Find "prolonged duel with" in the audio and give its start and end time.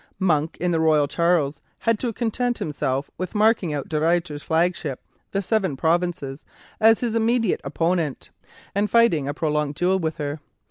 9.35-10.17